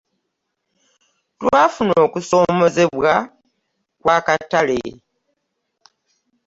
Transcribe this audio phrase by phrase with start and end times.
[1.39, 3.13] Twafuna okusoomoozebwa
[4.03, 4.81] kwa katale.